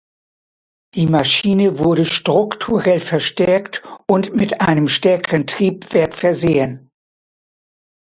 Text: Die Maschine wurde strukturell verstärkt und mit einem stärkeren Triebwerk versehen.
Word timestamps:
Die 0.95 1.05
Maschine 1.05 1.77
wurde 1.77 2.05
strukturell 2.05 2.99
verstärkt 2.99 3.83
und 4.07 4.33
mit 4.35 4.59
einem 4.59 4.87
stärkeren 4.87 5.45
Triebwerk 5.45 6.15
versehen. 6.15 6.89